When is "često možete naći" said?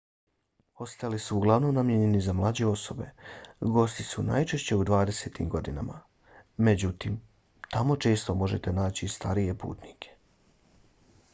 8.07-9.05